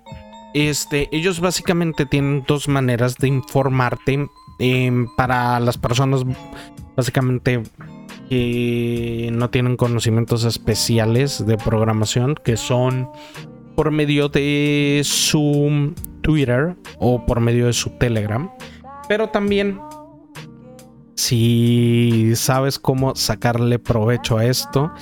este, 0.54 1.08
ellos 1.12 1.40
básicamente 1.40 2.06
tienen 2.06 2.44
dos 2.48 2.68
maneras 2.68 3.18
de 3.18 3.28
informarte 3.28 4.28
em, 4.60 5.08
para 5.16 5.60
las 5.60 5.78
personas 5.78 6.24
básicamente 6.96 7.64
que 8.32 9.30
no 9.34 9.50
tienen 9.50 9.76
conocimientos 9.76 10.46
especiales 10.46 11.46
de 11.46 11.58
programación, 11.58 12.36
que 12.36 12.56
son 12.56 13.10
por 13.76 13.92
medio 13.92 14.30
de 14.30 15.02
su 15.04 15.94
Twitter 16.22 16.78
o 16.98 17.26
por 17.26 17.42
medio 17.42 17.66
de 17.66 17.74
su 17.74 17.90
Telegram. 17.98 18.50
Pero 19.10 19.28
también, 19.28 19.82
si 21.16 22.32
sabes 22.36 22.80
cómo 22.80 23.18
sacarle 23.18 23.80
provecho 23.80 24.38
a 24.38 24.46
esto, 24.46 24.94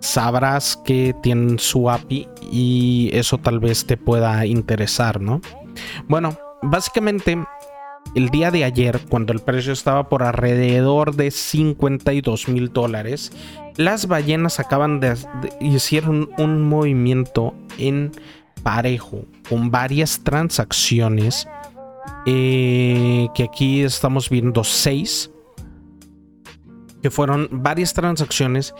sabrás 0.00 0.80
que 0.82 1.14
tienen 1.22 1.58
su 1.58 1.90
API 1.90 2.26
y 2.50 3.10
eso 3.12 3.36
tal 3.36 3.60
vez 3.60 3.84
te 3.84 3.98
pueda 3.98 4.46
interesar, 4.46 5.20
¿no? 5.20 5.42
Bueno, 6.08 6.38
básicamente 6.62 7.36
el 8.14 8.30
día 8.30 8.50
de 8.50 8.64
ayer, 8.64 9.00
cuando 9.08 9.32
el 9.32 9.40
precio 9.40 9.72
estaba 9.72 10.08
por 10.08 10.22
alrededor 10.22 11.14
de 11.14 11.30
52 11.30 12.48
mil 12.48 12.72
dólares, 12.72 13.32
las 13.76 14.08
ballenas 14.08 14.60
acaban 14.60 15.00
de, 15.00 15.16
hicieron 15.60 16.30
un 16.38 16.68
movimiento 16.68 17.54
en 17.78 18.12
parejo 18.62 19.24
con 19.48 19.70
varias 19.70 20.20
transacciones 20.24 21.46
eh, 22.26 23.28
que 23.34 23.44
aquí 23.44 23.82
estamos 23.82 24.28
viendo 24.28 24.64
seis 24.64 25.30
que 27.02 27.10
fueron 27.10 27.48
varias 27.50 27.94
transacciones 27.94 28.74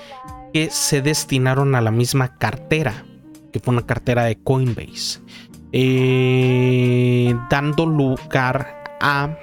que 0.52 0.68
se 0.70 1.00
destinaron 1.00 1.76
a 1.76 1.80
la 1.80 1.92
misma 1.92 2.36
cartera 2.38 3.04
que 3.52 3.60
fue 3.60 3.72
una 3.72 3.86
cartera 3.86 4.24
de 4.24 4.36
Coinbase 4.36 5.20
eh, 5.72 7.36
dando 7.48 7.86
lugar 7.86 8.77
a 9.00 9.36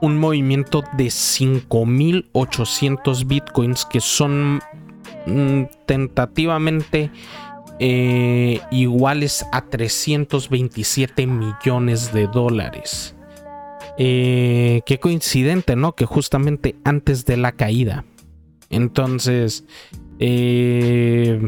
un 0.00 0.18
movimiento 0.18 0.82
de 0.96 1.06
5.800 1.06 3.26
bitcoins 3.26 3.84
que 3.84 4.00
son 4.00 4.60
mm, 5.26 5.64
tentativamente 5.86 7.10
eh, 7.78 8.60
iguales 8.70 9.44
a 9.52 9.62
327 9.62 11.26
millones 11.26 12.12
de 12.12 12.26
dólares. 12.26 13.14
Eh, 13.98 14.82
qué 14.86 14.98
coincidente, 14.98 15.76
¿no? 15.76 15.94
Que 15.94 16.06
justamente 16.06 16.76
antes 16.84 17.26
de 17.26 17.36
la 17.36 17.52
caída. 17.52 18.06
Entonces, 18.70 19.66
eh, 20.18 21.38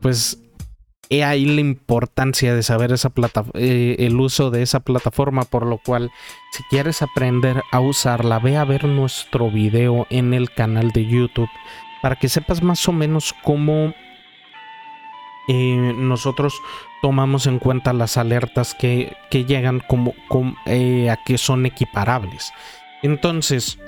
pues 0.00 0.42
He 1.08 1.22
ahí 1.22 1.44
la 1.44 1.60
importancia 1.60 2.54
de 2.54 2.62
saber 2.64 2.92
esa 2.92 3.10
plata 3.10 3.44
eh, 3.54 3.96
el 4.00 4.18
uso 4.18 4.50
de 4.50 4.62
esa 4.62 4.80
plataforma, 4.80 5.44
por 5.44 5.64
lo 5.64 5.78
cual 5.78 6.10
si 6.50 6.64
quieres 6.64 7.00
aprender 7.00 7.62
a 7.70 7.80
usarla, 7.80 8.40
ve 8.40 8.56
a 8.56 8.64
ver 8.64 8.84
nuestro 8.84 9.50
video 9.50 10.06
en 10.10 10.34
el 10.34 10.50
canal 10.50 10.90
de 10.90 11.06
YouTube 11.06 11.50
para 12.02 12.16
que 12.16 12.28
sepas 12.28 12.62
más 12.62 12.88
o 12.88 12.92
menos 12.92 13.34
cómo 13.44 13.94
eh, 15.48 15.94
nosotros 15.96 16.60
tomamos 17.02 17.46
en 17.46 17.60
cuenta 17.60 17.92
las 17.92 18.16
alertas 18.16 18.74
que, 18.74 19.16
llegan 19.30 19.80
como, 19.86 20.12
eh, 20.66 21.08
a 21.08 21.16
que 21.24 21.38
son 21.38 21.66
equiparables. 21.66 22.52
Entonces, 23.02 23.78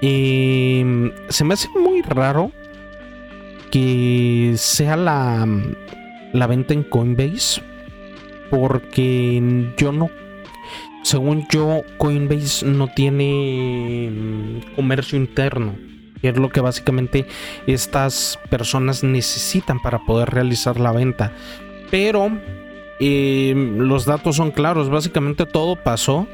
se 0.00 1.44
me 1.44 1.54
hace 1.54 1.68
muy 1.70 2.02
raro 2.02 2.52
que 3.70 4.54
sea 4.56 4.96
la, 4.96 5.46
la 6.32 6.46
venta 6.46 6.74
en 6.74 6.82
Coinbase. 6.82 7.62
Porque 8.50 9.72
yo 9.76 9.92
no. 9.92 10.10
Según 11.02 11.46
yo, 11.50 11.82
Coinbase 11.98 12.66
no 12.66 12.88
tiene 12.88 14.10
mm, 14.10 14.74
comercio 14.74 15.18
interno. 15.18 15.74
Que 16.20 16.28
es 16.28 16.36
lo 16.36 16.48
que 16.48 16.60
básicamente 16.60 17.26
estas 17.66 18.38
personas 18.48 19.04
necesitan 19.04 19.80
para 19.80 19.98
poder 20.00 20.30
realizar 20.30 20.80
la 20.80 20.92
venta. 20.92 21.32
Pero 21.90 22.30
em, 22.98 23.78
los 23.78 24.06
datos 24.06 24.36
son 24.36 24.50
claros. 24.50 24.88
Básicamente 24.88 25.46
todo 25.46 25.76
pasó 25.76 26.26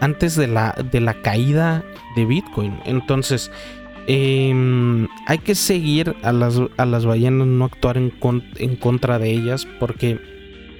antes 0.00 0.36
de 0.36 0.46
la, 0.46 0.74
de 0.90 1.00
la 1.00 1.14
caída 1.14 1.84
de 2.16 2.24
Bitcoin. 2.24 2.78
Entonces, 2.84 3.50
Em, 4.10 5.06
hay 5.26 5.36
que 5.36 5.54
seguir 5.54 6.16
a 6.22 6.32
las, 6.32 6.58
a 6.78 6.86
las 6.86 7.04
ballenas, 7.04 7.46
no 7.46 7.66
actuar 7.66 7.98
en, 7.98 8.14
en, 8.56 8.76
contra 8.76 9.18
de 9.18 9.30
ellas, 9.30 9.68
porque 9.78 10.18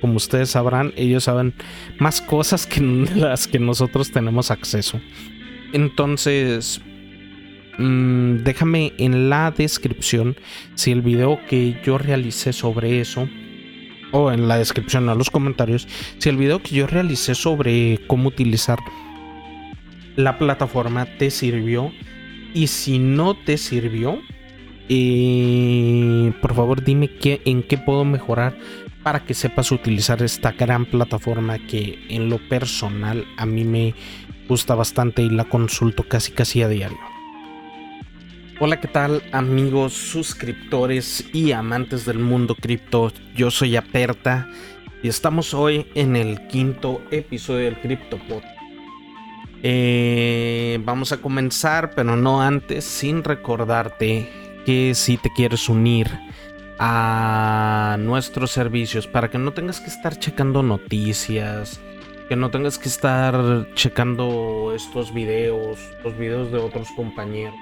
como 0.00 0.14
ustedes 0.14 0.48
sabrán, 0.48 0.94
ellos 0.96 1.24
saben 1.24 1.52
más 1.98 2.22
cosas 2.22 2.66
que 2.66 2.80
las 3.14 3.46
que 3.46 3.58
nosotros 3.58 4.10
tenemos 4.12 4.50
acceso. 4.50 4.98
Entonces, 5.74 6.80
mm, 7.76 8.36
déjame 8.44 8.94
en 8.96 9.28
la 9.28 9.50
descripción 9.50 10.34
si 10.74 10.92
el 10.92 11.02
video 11.02 11.38
que 11.46 11.78
yo 11.84 11.98
realicé 11.98 12.54
sobre 12.54 12.98
eso, 12.98 13.28
o 14.10 14.32
en 14.32 14.48
la 14.48 14.56
descripción, 14.56 15.10
a 15.10 15.14
los 15.14 15.28
comentarios, 15.28 15.86
si 16.16 16.30
el 16.30 16.38
video 16.38 16.62
que 16.62 16.76
yo 16.76 16.86
realicé 16.86 17.34
sobre 17.34 18.00
cómo 18.06 18.28
utilizar 18.28 18.78
la 20.16 20.38
plataforma 20.38 21.04
te 21.18 21.30
sirvió 21.30 21.92
y 22.58 22.66
si 22.66 22.98
no 22.98 23.36
te 23.36 23.56
sirvió, 23.56 24.18
eh, 24.88 26.32
por 26.42 26.56
favor 26.56 26.82
dime 26.82 27.08
qué, 27.08 27.40
en 27.44 27.62
qué 27.62 27.78
puedo 27.78 28.04
mejorar 28.04 28.58
para 29.04 29.24
que 29.24 29.32
sepas 29.32 29.70
utilizar 29.70 30.20
esta 30.24 30.50
gran 30.50 30.84
plataforma 30.84 31.64
que 31.68 32.04
en 32.08 32.28
lo 32.28 32.38
personal 32.48 33.24
a 33.36 33.46
mí 33.46 33.62
me 33.62 33.94
gusta 34.48 34.74
bastante 34.74 35.22
y 35.22 35.30
la 35.30 35.44
consulto 35.44 36.02
casi 36.02 36.32
casi 36.32 36.62
a 36.62 36.68
diario. 36.68 36.98
Hola, 38.58 38.80
¿qué 38.80 38.88
tal 38.88 39.22
amigos, 39.30 39.92
suscriptores 39.92 41.30
y 41.32 41.52
amantes 41.52 42.06
del 42.06 42.18
mundo 42.18 42.56
cripto? 42.56 43.12
Yo 43.36 43.52
soy 43.52 43.76
Aperta 43.76 44.48
y 45.00 45.06
estamos 45.06 45.54
hoy 45.54 45.86
en 45.94 46.16
el 46.16 46.48
quinto 46.48 47.02
episodio 47.12 47.66
del 47.66 47.78
CryptoPod 47.78 48.57
eh, 49.62 50.78
vamos 50.84 51.12
a 51.12 51.18
comenzar, 51.18 51.90
pero 51.94 52.16
no 52.16 52.42
antes, 52.42 52.84
sin 52.84 53.24
recordarte 53.24 54.28
que 54.64 54.94
si 54.94 55.16
te 55.16 55.30
quieres 55.30 55.68
unir 55.68 56.08
a 56.78 57.96
nuestros 57.98 58.52
servicios 58.52 59.06
para 59.06 59.30
que 59.30 59.38
no 59.38 59.52
tengas 59.52 59.80
que 59.80 59.88
estar 59.88 60.16
checando 60.18 60.62
noticias, 60.62 61.80
que 62.28 62.36
no 62.36 62.50
tengas 62.50 62.78
que 62.78 62.88
estar 62.88 63.66
checando 63.74 64.72
estos 64.74 65.12
videos, 65.12 65.78
los 66.04 66.16
videos 66.16 66.52
de 66.52 66.58
otros 66.58 66.88
compañeros, 66.94 67.56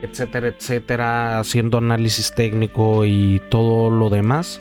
etcétera, 0.00 0.48
etcétera, 0.48 1.38
haciendo 1.40 1.78
análisis 1.78 2.32
técnico 2.34 3.04
y 3.04 3.42
todo 3.50 3.90
lo 3.90 4.08
demás. 4.08 4.60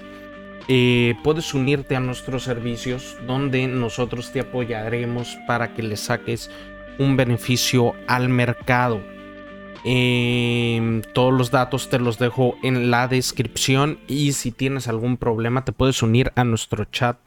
Eh, 0.67 1.15
puedes 1.23 1.53
unirte 1.53 1.95
a 1.95 1.99
nuestros 1.99 2.43
servicios 2.43 3.17
donde 3.27 3.67
nosotros 3.67 4.31
te 4.31 4.39
apoyaremos 4.39 5.37
para 5.47 5.73
que 5.73 5.83
le 5.83 5.95
saques 5.95 6.49
un 6.97 7.17
beneficio 7.17 7.93
al 8.07 8.29
mercado. 8.29 9.01
Em, 9.83 11.03
todos 11.13 11.31
los 11.31 11.51
datos 11.51 11.89
te 11.89 11.99
los 11.99 12.17
dejo 12.17 12.55
en 12.63 12.89
la 12.89 13.07
descripción 13.07 13.99
y 14.07 14.31
si 14.31 14.51
tienes 14.51 14.87
algún 14.87 15.17
problema 15.17 15.63
te 15.63 15.73
puedes 15.73 16.01
unir 16.01 16.31
a 16.35 16.43
nuestro 16.43 16.85
chat 16.85 17.17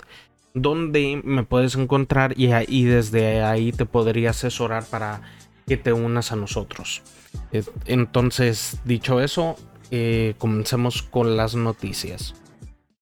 donde 0.55 1.21
me 1.23 1.45
puedes 1.45 1.77
encontrar 1.77 2.35
y, 2.37 2.51
ahí, 2.51 2.83
desde 2.83 3.45
ahí 3.45 3.71
te 3.71 3.87
podría 3.87 4.31
asesorar 4.31 4.85
para 4.87 5.23
que 5.69 5.77
te 5.77 5.93
unas 5.93 6.33
a 6.33 6.37
nosotros. 6.37 7.03
Entonces, 7.85 8.81
dicho 8.85 9.21
eso, 9.21 9.57
eh, 9.93 10.35
comencemos 10.39 11.03
con 11.03 11.37
las 11.37 11.55
noticias. 11.55 12.35